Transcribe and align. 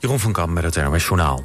Jeroen 0.00 0.20
van 0.20 0.32
Kam 0.32 0.52
met 0.52 0.64
het 0.64 0.84
NOS 0.84 1.04
Journaal. 1.04 1.44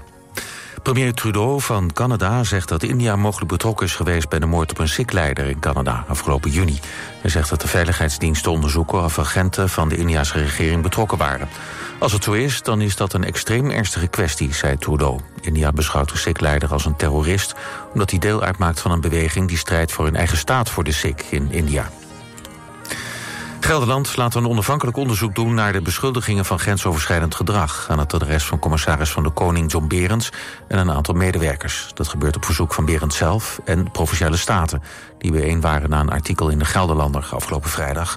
Premier 0.84 1.14
Trudeau 1.14 1.62
van 1.62 1.94
Canada 1.94 2.44
zegt 2.44 2.70
dat 2.70 2.84
India 2.84 3.16
mogelijk 3.16 3.52
betrokken 3.52 3.86
is 3.86 3.96
geweest... 3.96 4.30
bij 4.30 4.40
de 4.40 4.46
moord 4.46 4.72
op 4.72 4.80
een 4.80 4.88
Sikh-leider 4.88 5.46
in 5.46 5.60
Canada 5.60 6.06
afgelopen 6.08 6.52
juni. 6.52 6.80
Hij 7.22 7.30
zegt 7.30 7.50
dat 7.50 7.62
de 7.62 7.68
veiligheidsdiensten 7.68 8.52
onderzoeken... 8.52 9.04
of 9.04 9.20
agenten 9.20 9.70
van 9.70 9.90
de 9.90 9.98
Indiase 9.98 10.38
regering 10.38 10.82
betrokken 10.82 11.18
waren. 11.18 11.50
Als 12.00 12.12
het 12.12 12.24
zo 12.24 12.32
is, 12.32 12.62
dan 12.62 12.82
is 12.82 12.96
dat 12.96 13.14
een 13.14 13.24
extreem 13.24 13.70
ernstige 13.70 14.08
kwestie, 14.08 14.54
zei 14.54 14.78
Trudeau. 14.78 15.20
India 15.42 15.72
beschouwt 15.72 16.12
de 16.12 16.18
Sikh-leider 16.18 16.72
als 16.72 16.86
een 16.86 16.96
terrorist... 16.96 17.56
omdat 17.94 18.10
hij 18.10 18.20
deel 18.20 18.42
uitmaakt 18.42 18.80
van 18.80 18.92
een 18.92 19.02
beweging... 19.02 19.48
die 19.48 19.58
strijdt 19.58 19.92
voor 19.92 20.08
een 20.08 20.16
eigen 20.16 20.38
staat 20.38 20.70
voor 20.70 20.84
de 20.84 20.92
Sikh 20.92 21.32
in 21.32 21.52
India. 21.52 21.90
Gelderland 23.66 24.16
laat 24.16 24.36
een 24.36 24.48
onafhankelijk 24.48 24.98
onderzoek 24.98 25.36
doen 25.36 25.54
naar 25.54 25.74
de 25.74 25.82
beschuldigingen 25.82 26.46
van 26.46 26.60
grensoverschrijdend 26.60 27.36
gedrag 27.36 27.88
aan 27.90 28.00
het 28.00 28.14
adres 28.14 28.46
van 28.46 28.60
commissaris 28.60 29.12
van 29.12 29.24
de 29.24 29.30
Koning 29.30 29.72
John 29.72 29.88
Berends 29.88 30.30
en 30.68 30.78
een 30.78 30.92
aantal 30.92 31.14
medewerkers. 31.14 31.92
Dat 31.94 32.08
gebeurt 32.08 32.36
op 32.36 32.46
verzoek 32.46 32.74
van 32.74 32.86
Berends 32.86 33.18
zelf 33.18 33.60
en 33.64 33.92
Provinciale 33.92 34.38
Staten, 34.38 34.84
die 35.18 35.32
bijeen 35.32 35.62
waren 35.62 35.90
na 35.90 36.00
een 36.00 36.10
artikel 36.10 36.50
in 36.50 36.60
de 36.60 36.66
Gelderlander 36.66 37.28
afgelopen 37.32 37.70
vrijdag. 37.70 38.16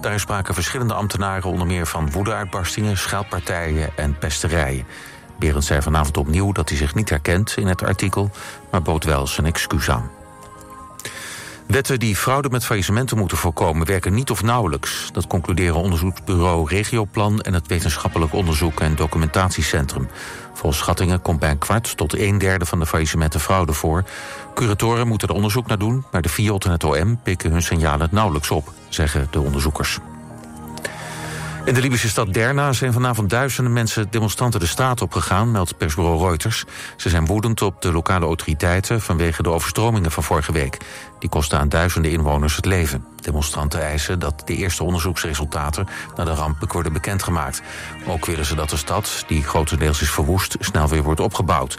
Daar 0.00 0.20
spraken 0.20 0.54
verschillende 0.54 0.94
ambtenaren 0.94 1.50
onder 1.50 1.66
meer 1.66 1.86
van 1.86 2.10
woedeuitbarstingen, 2.10 2.98
scheldpartijen 2.98 3.96
en 3.96 4.18
pesterijen. 4.18 4.86
Berends 5.38 5.66
zei 5.66 5.82
vanavond 5.82 6.16
opnieuw 6.16 6.52
dat 6.52 6.68
hij 6.68 6.78
zich 6.78 6.94
niet 6.94 7.10
herkent 7.10 7.56
in 7.56 7.66
het 7.66 7.82
artikel, 7.82 8.30
maar 8.70 8.82
bood 8.82 9.04
wel 9.04 9.26
zijn 9.26 9.46
excuus 9.46 9.90
aan. 9.90 10.13
Wetten 11.74 11.98
die 11.98 12.16
fraude 12.16 12.50
met 12.50 12.64
faillissementen 12.64 13.18
moeten 13.18 13.36
voorkomen 13.36 13.86
werken 13.86 14.14
niet 14.14 14.30
of 14.30 14.42
nauwelijks. 14.42 15.08
Dat 15.12 15.26
concluderen 15.26 15.74
onderzoeksbureau 15.74 16.68
Regioplan 16.68 17.40
en 17.40 17.54
het 17.54 17.66
Wetenschappelijk 17.66 18.32
Onderzoek 18.32 18.80
en 18.80 18.96
Documentatiecentrum. 18.96 20.08
Volgens 20.52 20.78
schattingen 20.78 21.22
komt 21.22 21.38
bij 21.38 21.50
een 21.50 21.58
kwart 21.58 21.96
tot 21.96 22.18
een 22.18 22.38
derde 22.38 22.66
van 22.66 22.78
de 22.78 22.86
faillissementen 22.86 23.40
fraude 23.40 23.72
voor. 23.72 24.04
Curatoren 24.54 25.08
moeten 25.08 25.28
er 25.28 25.34
onderzoek 25.34 25.66
naar 25.66 25.78
doen, 25.78 26.04
maar 26.12 26.22
de 26.22 26.28
FIOT 26.28 26.64
en 26.64 26.70
het 26.70 26.84
OM 26.84 27.20
pikken 27.22 27.50
hun 27.50 27.62
signalen 27.62 28.08
nauwelijks 28.10 28.50
op, 28.50 28.72
zeggen 28.88 29.26
de 29.30 29.40
onderzoekers. 29.40 29.98
In 31.64 31.74
de 31.74 31.80
Libische 31.80 32.08
stad 32.08 32.32
Derna 32.32 32.72
zijn 32.72 32.92
vanavond 32.92 33.30
duizenden 33.30 33.72
mensen 33.72 34.10
demonstranten 34.10 34.60
de 34.60 34.66
straat 34.66 35.02
opgegaan, 35.02 35.50
meldt 35.50 35.76
persbureau 35.76 36.26
Reuters. 36.26 36.64
Ze 36.96 37.08
zijn 37.08 37.26
woedend 37.26 37.62
op 37.62 37.82
de 37.82 37.92
lokale 37.92 38.24
autoriteiten 38.26 39.00
vanwege 39.00 39.42
de 39.42 39.48
overstromingen 39.48 40.10
van 40.10 40.22
vorige 40.22 40.52
week. 40.52 40.78
Die 41.18 41.28
kosten 41.28 41.58
aan 41.58 41.68
duizenden 41.68 42.10
inwoners 42.10 42.56
het 42.56 42.64
leven. 42.64 43.04
Demonstranten 43.16 43.82
eisen 43.82 44.18
dat 44.18 44.42
de 44.44 44.56
eerste 44.56 44.84
onderzoeksresultaten 44.84 45.86
naar 46.16 46.26
de 46.26 46.34
ramp 46.34 46.72
worden 46.72 46.92
bekendgemaakt. 46.92 47.62
Ook 48.06 48.26
willen 48.26 48.44
ze 48.44 48.54
dat 48.54 48.70
de 48.70 48.76
stad, 48.76 49.24
die 49.26 49.42
grotendeels 49.42 50.02
is 50.02 50.10
verwoest, 50.10 50.56
snel 50.60 50.88
weer 50.88 51.02
wordt 51.02 51.20
opgebouwd. 51.20 51.78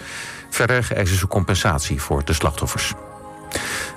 Verder 0.50 0.88
eisen 0.96 1.18
ze 1.18 1.28
compensatie 1.28 2.02
voor 2.02 2.26
de 2.26 2.34
slachtoffers. 2.34 2.94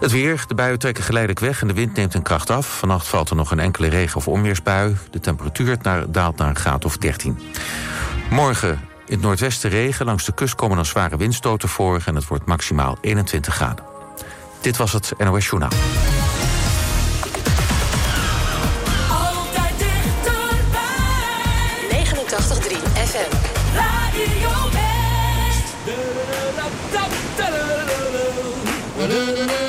Het 0.00 0.10
weer, 0.10 0.44
de 0.48 0.54
buien 0.54 0.78
trekken 0.78 1.04
geleidelijk 1.04 1.40
weg 1.40 1.60
en 1.60 1.66
de 1.66 1.74
wind 1.74 1.96
neemt 1.96 2.14
een 2.14 2.22
kracht 2.22 2.50
af. 2.50 2.78
Vannacht 2.78 3.06
valt 3.08 3.30
er 3.30 3.36
nog 3.36 3.50
een 3.50 3.60
enkele 3.60 3.88
regen- 3.88 4.16
of 4.16 4.28
onweersbui. 4.28 4.96
De 5.10 5.20
temperatuur 5.20 5.78
daalt 6.08 6.36
naar 6.36 6.48
een 6.48 6.56
graad 6.56 6.84
of 6.84 6.96
13. 6.96 7.38
Morgen 8.30 8.70
in 9.06 9.14
het 9.14 9.20
noordwesten 9.20 9.70
regen. 9.70 10.06
Langs 10.06 10.24
de 10.24 10.34
kust 10.34 10.54
komen 10.54 10.76
dan 10.76 10.84
zware 10.84 11.16
windstoten 11.16 11.68
voor... 11.68 12.02
en 12.06 12.14
het 12.14 12.26
wordt 12.26 12.46
maximaal 12.46 12.98
21 13.00 13.54
graden. 13.54 13.84
Dit 14.60 14.76
was 14.76 14.92
het 14.92 15.12
NOS 15.18 15.46
Journaal. 15.46 15.70
Altijd 19.10 19.78
dichterbij. 19.78 20.68
89.3 22.04 22.76
FM. 22.92 23.36
Radio 23.74 24.68
da 29.08 29.32
da 29.36 29.46
da 29.46 29.67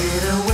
get 0.00 0.32
away 0.32 0.47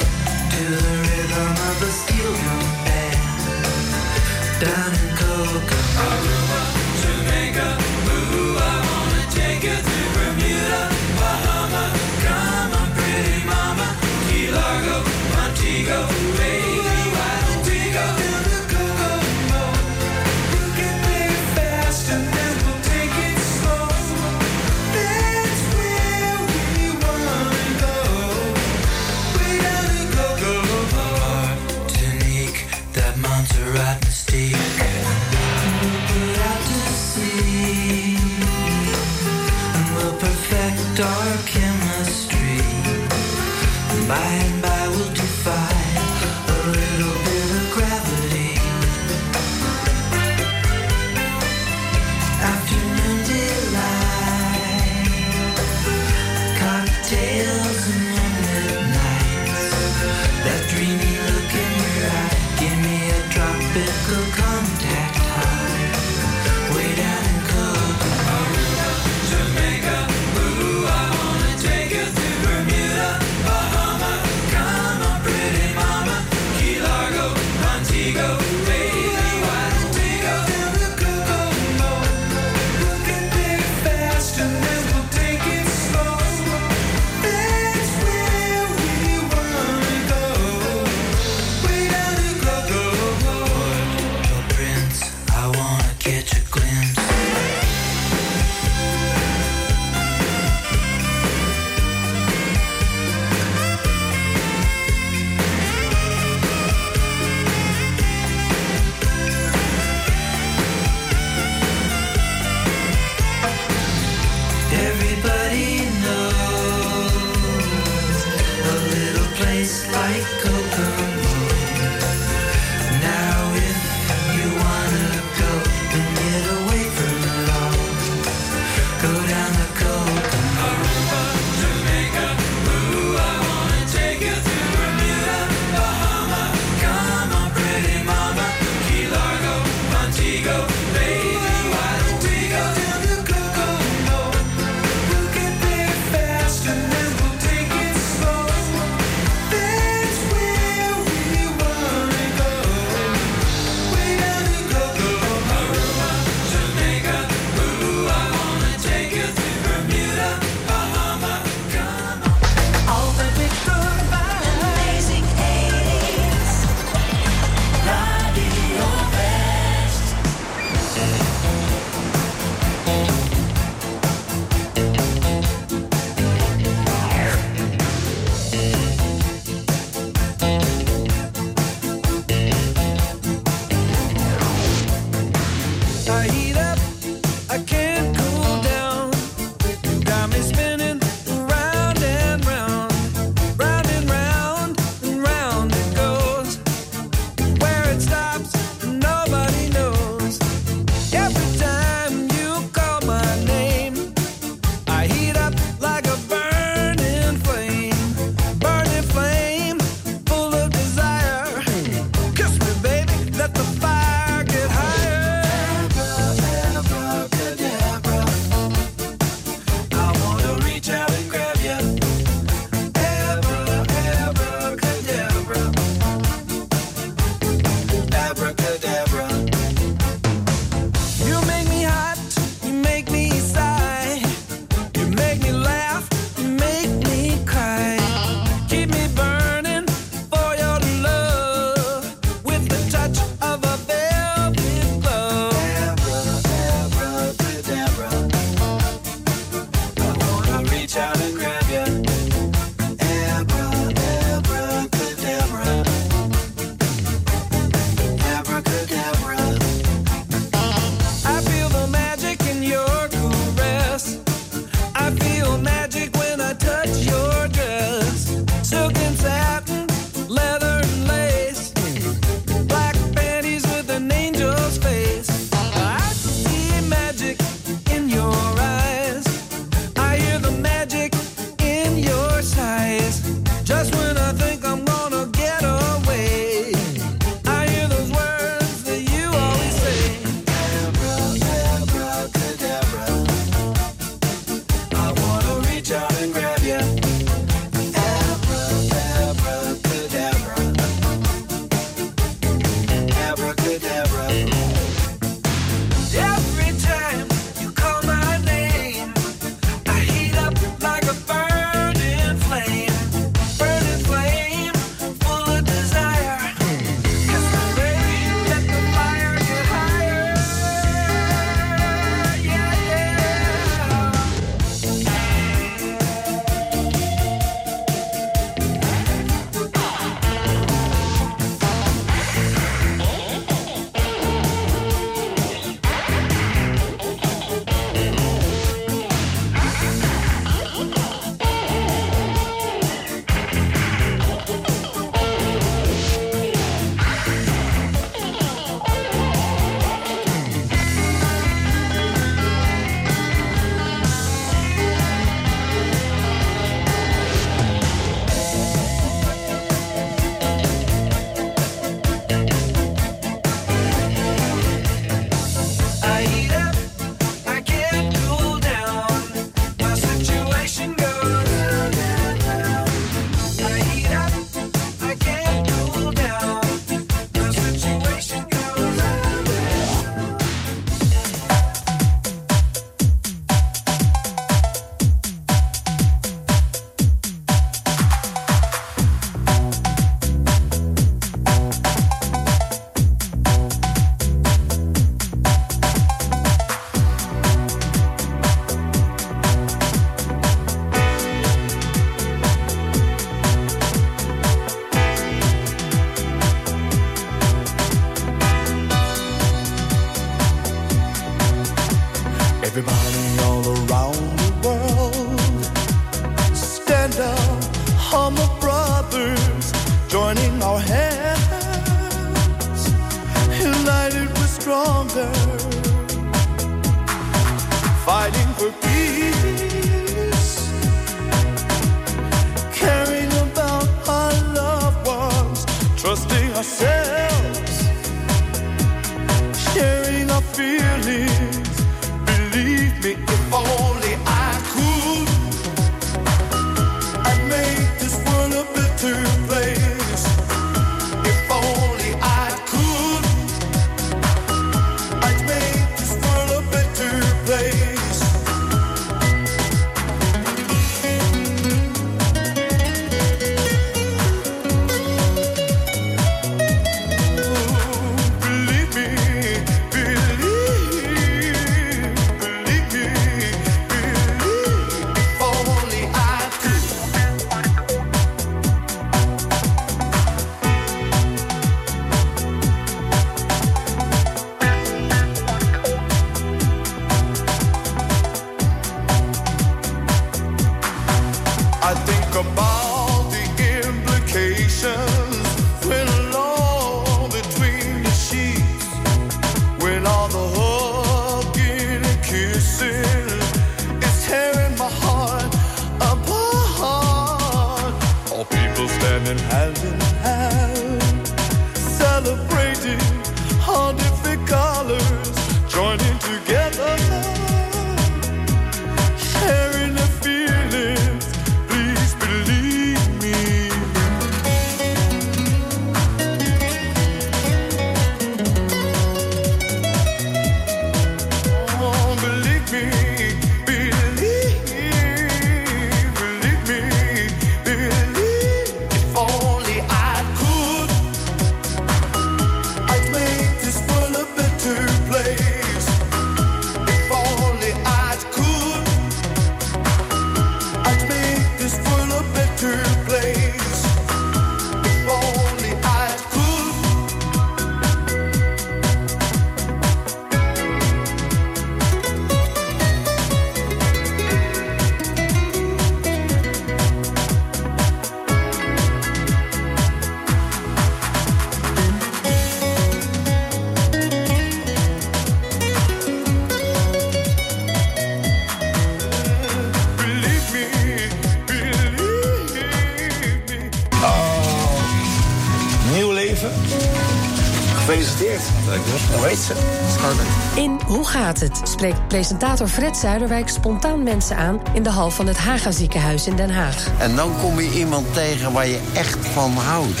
spreekt 591.78 592.08
presentator 592.08 592.68
Fred 592.68 592.96
Zuiderwijk 592.96 593.48
spontaan 593.48 594.02
mensen 594.02 594.36
aan 594.36 594.60
in 594.72 594.82
de 594.82 594.90
hal 594.90 595.10
van 595.10 595.26
het 595.26 595.36
Haga 595.36 595.70
ziekenhuis 595.70 596.26
in 596.26 596.36
Den 596.36 596.50
Haag. 596.50 596.86
En 596.98 597.16
dan 597.16 597.32
kom 597.40 597.60
je 597.60 597.70
iemand 597.70 598.14
tegen 598.14 598.52
waar 598.52 598.66
je 598.66 598.80
echt 598.94 599.26
van 599.26 599.52
houdt. 599.52 600.00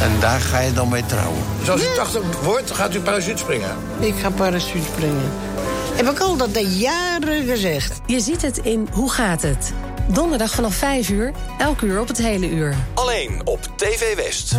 En 0.00 0.20
daar 0.20 0.40
ga 0.40 0.60
je 0.60 0.72
dan 0.72 0.88
mee 0.88 1.06
trouwen. 1.06 1.42
Zoals 1.62 1.82
u 1.82 1.94
80 1.94 2.40
wordt, 2.42 2.70
gaat 2.70 2.94
u 2.94 3.00
parachute 3.00 3.38
springen. 3.38 3.76
Ik 3.98 4.14
ga 4.14 4.30
parachute 4.30 4.86
springen. 4.86 5.30
Heb 5.94 6.10
ik 6.10 6.18
al 6.18 6.36
dat 6.36 6.54
de 6.54 6.68
jaren 6.68 7.44
gezegd. 7.44 8.00
Je 8.06 8.20
ziet 8.20 8.42
het 8.42 8.58
in 8.58 8.88
Hoe 8.92 9.10
gaat 9.10 9.42
het? 9.42 9.72
Donderdag 10.06 10.50
vanaf 10.50 10.74
5 10.74 11.08
uur, 11.08 11.32
elk 11.58 11.80
uur 11.80 12.00
op 12.00 12.08
het 12.08 12.18
hele 12.18 12.50
uur. 12.50 12.74
Alleen 12.94 13.40
op 13.44 13.60
TV 13.76 14.16
West. 14.16 14.56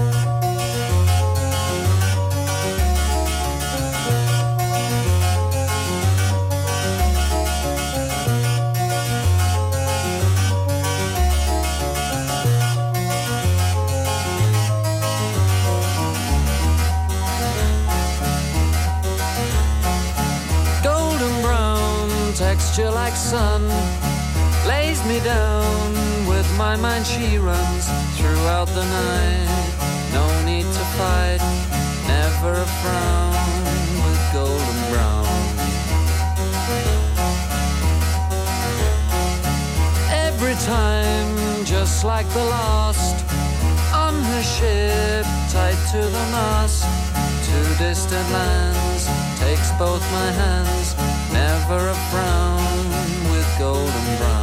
Runs 27.38 27.86
throughout 28.17 28.67
the 28.67 28.83
night. 28.83 29.50
No 30.13 30.25
need 30.45 30.63
to 30.63 30.83
fight 30.98 31.41
never 32.07 32.53
a 32.53 32.69
frown 32.81 33.36
with 34.03 34.21
golden 34.33 34.79
brown. 34.91 35.27
Every 40.12 40.55
time 40.65 41.65
just 41.65 42.03
like 42.03 42.27
the 42.29 42.45
last 42.45 43.15
on 43.93 44.13
her 44.31 44.43
ship 44.43 45.25
tied 45.51 45.81
to 45.91 45.98
the 45.98 46.25
mast 46.36 46.83
to 47.45 47.83
distant 47.83 48.27
lands 48.31 49.03
takes 49.39 49.71
both 49.74 50.03
my 50.12 50.31
hands 50.31 50.95
never 51.31 51.89
a 51.89 51.98
frown 52.09 52.86
with 53.31 53.48
golden 53.59 54.17
brown 54.17 54.38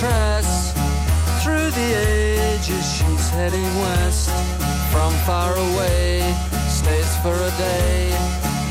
fine. 0.00 0.44
Through 1.42 1.70
the 1.70 1.90
ages, 2.52 2.84
she's 2.96 3.28
heading 3.30 3.70
west. 3.80 4.30
From 4.92 5.12
far 5.24 5.52
away, 5.52 6.34
stays 6.68 7.16
for 7.22 7.34
a 7.34 7.52
day. 7.56 8.10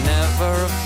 Never 0.03 0.53
a 0.65 0.84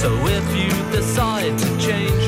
So 0.00 0.14
if 0.28 0.46
you 0.54 0.70
decide 0.92 1.58
to 1.58 1.76
change 1.76 2.27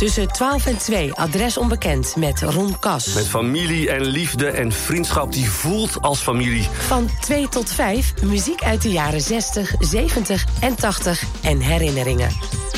Tussen 0.00 0.28
12 0.28 0.66
en 0.66 0.76
2 0.78 1.14
adres 1.14 1.58
onbekend 1.58 2.16
met 2.16 2.42
Ron 2.42 2.78
Kas. 2.78 3.14
Met 3.14 3.28
familie 3.28 3.90
en 3.90 4.04
liefde 4.04 4.46
en 4.50 4.72
vriendschap 4.72 5.32
die 5.32 5.50
voelt 5.50 6.00
als 6.00 6.20
familie. 6.20 6.68
Van 6.72 7.10
2 7.20 7.48
tot 7.48 7.72
5 7.72 8.14
muziek 8.22 8.62
uit 8.62 8.82
de 8.82 8.90
jaren 8.90 9.20
60, 9.20 9.74
70 9.78 10.44
en 10.60 10.74
80 10.74 11.24
en 11.42 11.60
herinneringen. 11.60 12.30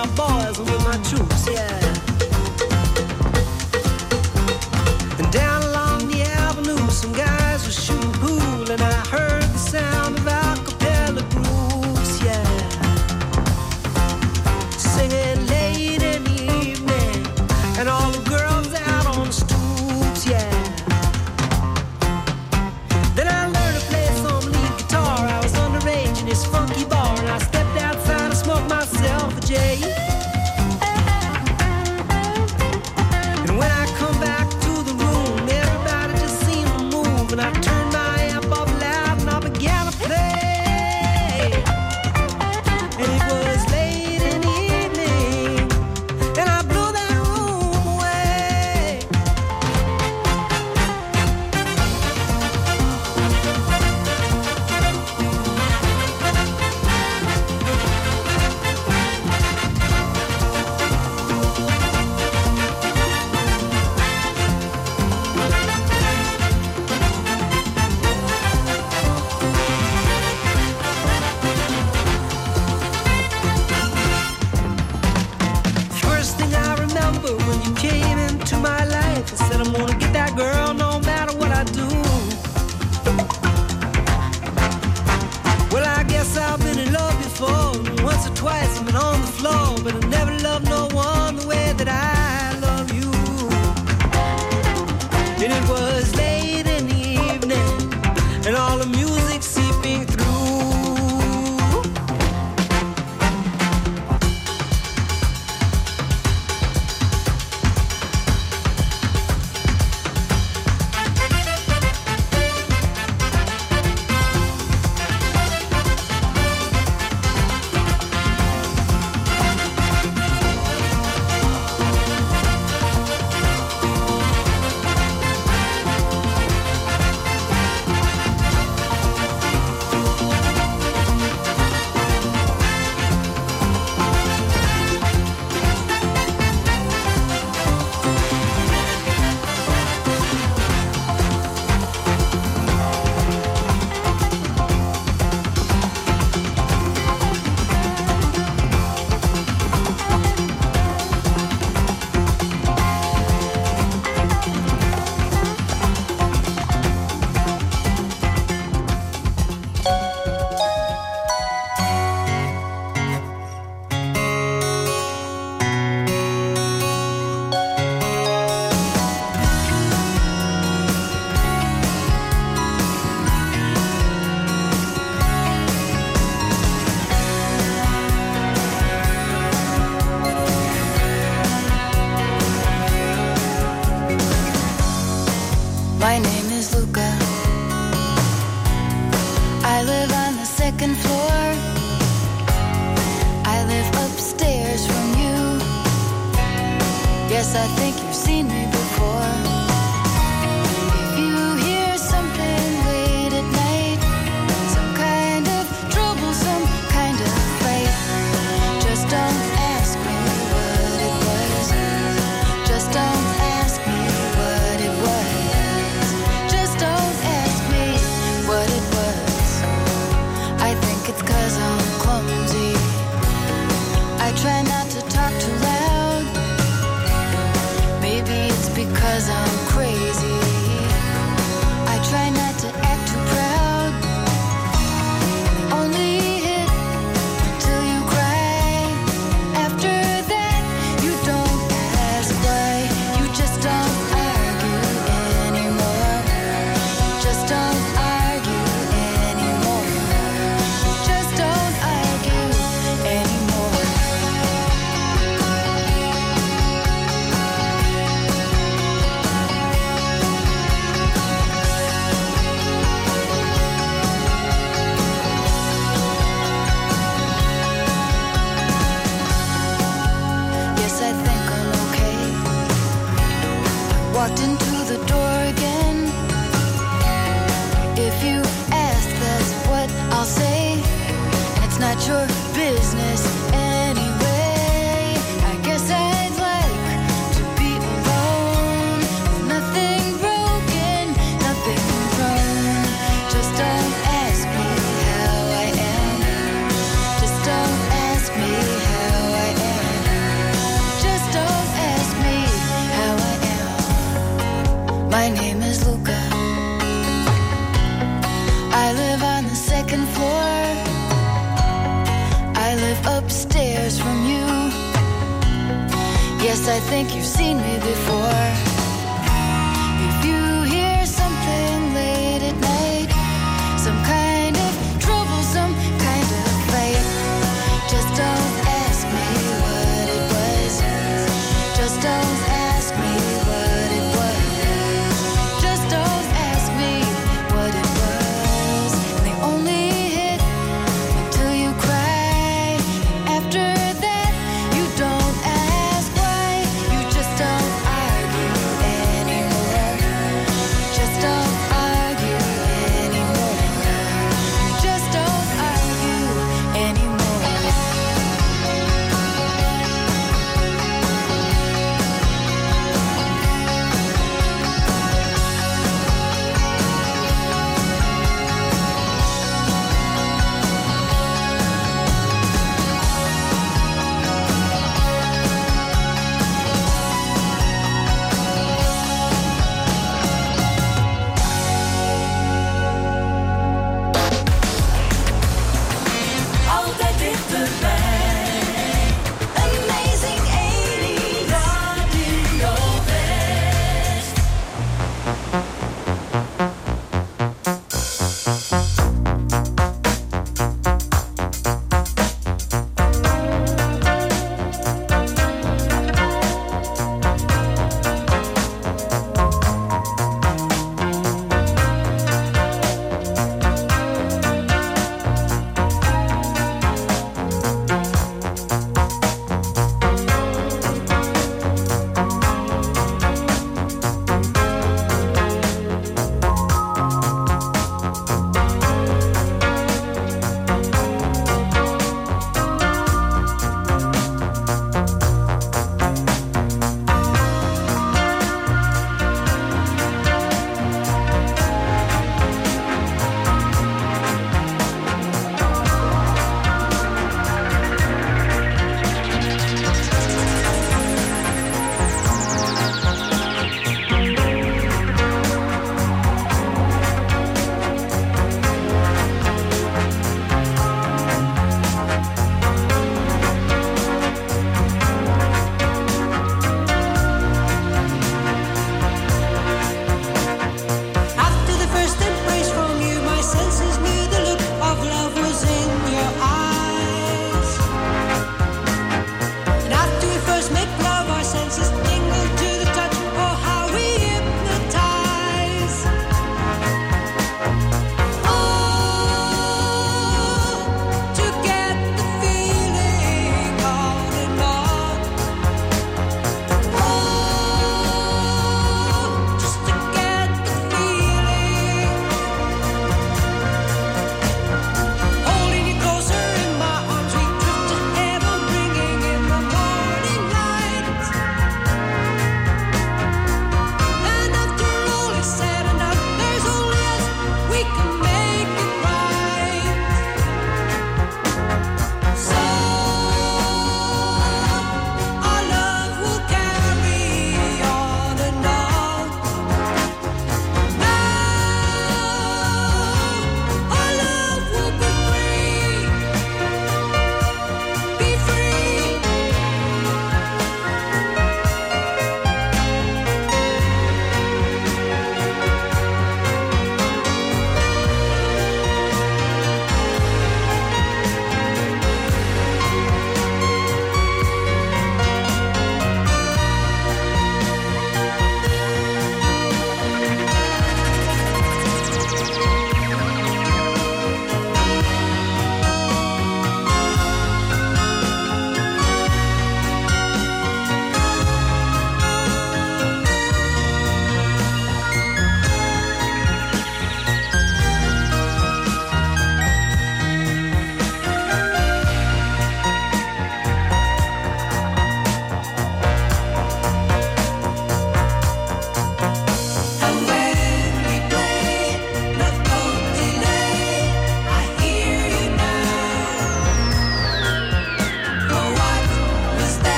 My 0.00 0.06
boys 0.16 0.58
with 0.58 0.84
my 0.84 0.96
troops, 1.10 1.29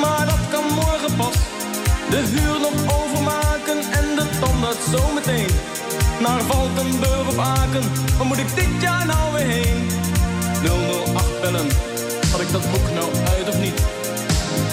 Maar 0.00 0.26
dat 0.26 0.48
kan 0.50 0.64
morgen 0.74 1.16
pas. 1.16 1.36
De 2.10 2.16
huur 2.16 2.60
nog 2.60 3.02
overmaken 3.02 3.78
en 3.98 4.06
de 4.16 4.26
tandarts 4.40 4.90
zometeen. 4.90 5.50
Naar 6.20 6.42
Valkenburg 6.42 7.28
of 7.28 7.38
Aken, 7.38 7.82
waar 8.16 8.26
moet 8.26 8.38
ik 8.38 8.54
dit 8.54 8.80
jaar 8.80 9.06
nou 9.06 9.32
weer 9.32 9.46
heen? 9.46 9.90
008 11.14 11.40
bellen, 11.40 11.68
had 12.30 12.40
ik 12.40 12.52
dat 12.52 12.70
boek 12.70 12.90
nou 12.94 13.10
uit 13.36 13.48
of 13.48 13.58
niet? 13.58 13.82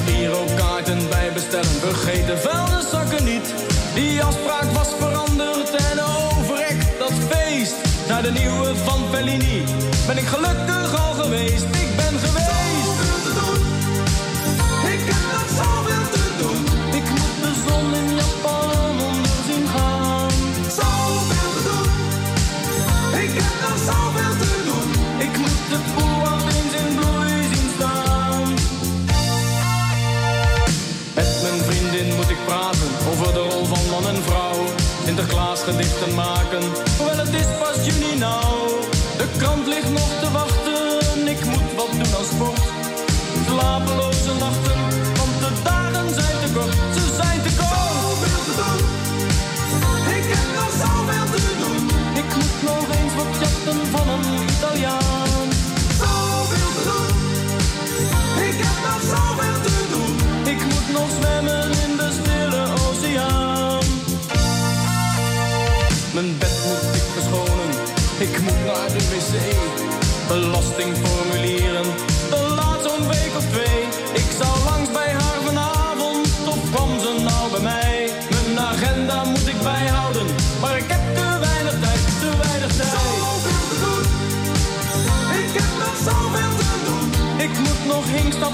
Girokaarten 0.05 1.09
bij 1.09 1.32
bestellen, 1.34 1.79
vergeet 1.79 2.27
de 2.27 2.38
vuilniszakken 2.38 3.23
niet. 3.23 3.53
Die 3.93 4.23
afspraak 4.23 4.71
was 4.71 4.88
veranderd 4.99 5.69
en 5.75 5.99
overrekt 6.01 6.99
dat 6.99 7.13
feest. 7.29 7.75
Naar 8.07 8.23
de 8.23 8.32
nieuwe 8.32 8.75
van 8.75 8.99
Fellini 9.11 9.63
ben 10.07 10.17
ik 10.17 10.25
gelukkig 10.25 10.99
al 11.05 11.13
geweest. 11.13 11.65
Sinterklaas 35.12 35.62
gedichten 35.64 36.14
maken, 36.16 36.64
hoewel 36.97 37.18
het 37.18 37.34
is 37.34 37.49
pas 37.59 37.78
juni 37.86 38.18
nou. 38.18 38.68
De 39.18 39.28
krant 39.38 39.68
ligt 39.68 39.91
nog 39.91 40.12
te 40.22 40.32
wachten, 40.32 41.28
ik 41.28 41.45
moet 41.45 41.70
wat 41.76 41.91
doen 41.91 42.16
aan 42.18 42.30
sport. 42.34 42.62
Slapeloze 43.47 44.34
nachten, 44.39 44.80
want 45.20 45.36
de 45.43 45.51
dagen 45.64 46.07
zijn 46.20 46.38
te 46.43 46.49
kort, 46.53 46.76
ze 46.95 47.03
zijn 47.20 47.41
te 47.45 47.51
kort. 47.59 47.80
Zoveel 47.84 48.41
te 48.47 48.53
doen, 48.62 48.84
ik 50.18 50.26
heb 50.36 50.47
nog 50.59 50.72
zoveel 50.84 51.28
te 51.34 51.41
doen. 51.62 51.84
Ik 52.22 52.30
moet 52.36 52.57
nog 52.70 52.86
eens 52.97 53.14
wat 53.20 53.32
jatten 53.43 53.80
van 53.93 54.07
een 54.14 54.28
Italiaan. 54.49 55.47
Zoveel 56.01 56.72
te 56.78 56.84
doen, 56.89 57.16
ik 58.49 58.57
heb 58.66 58.78
nog 58.88 59.01
zoveel 59.14 59.57
te 59.68 59.76
doen. 59.93 60.14
Ik 60.53 60.59
moet 60.72 60.88
nog 60.97 61.09
zwemmen 61.20 61.41
Mijn 66.22 66.38
bed 66.38 66.57
moet 66.67 66.95
ik 66.95 67.07
verschonen, 67.13 67.69
ik 68.17 68.41
moet 68.41 68.65
naar 68.65 68.88
de 68.95 69.03
wc. 69.09 69.34
Belastingformulieren, 70.28 71.86
dat 72.30 72.49
laat 72.49 72.80
zo'n 72.86 73.07
week 73.07 73.34
of 73.38 73.45
twee. 73.53 73.80
Ik 74.22 74.30
zou 74.39 74.53
langs 74.69 74.91
bij 74.91 75.11
haar 75.11 75.39
vanavond, 75.45 76.28
of 76.47 76.59
kwam 76.72 76.99
ze 76.99 77.11
nou 77.30 77.51
bij 77.51 77.61
mij? 77.61 78.09
Mijn 78.30 78.59
agenda 78.59 79.24
moet 79.24 79.47
ik 79.47 79.61
bijhouden, 79.63 80.28
maar 80.61 80.78
ik 80.78 80.88
heb 80.88 81.03
te 81.15 81.28
weinig 81.47 81.76
tijd, 81.86 82.03
te 82.24 82.30
weinig 82.43 82.72
tijd. 82.80 82.93
Zoveel 82.97 83.65
te 83.72 83.78
doen, 83.84 84.05
ik 85.43 85.51
heb 85.61 85.72
nog 85.84 85.95
zoveel 86.09 86.53
te 86.61 86.72
doen. 86.88 87.05
Ik 87.45 87.53
moet 87.65 87.82
nog 87.93 88.03
hinkstap 88.17 88.53